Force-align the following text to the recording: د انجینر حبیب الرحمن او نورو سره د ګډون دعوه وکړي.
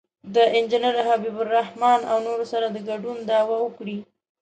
د 0.35 0.35
انجینر 0.57 0.95
حبیب 1.07 1.37
الرحمن 1.43 1.99
او 2.11 2.17
نورو 2.27 2.45
سره 2.51 2.67
د 2.69 2.77
ګډون 2.89 3.17
دعوه 3.29 3.57
وکړي. 3.61 3.97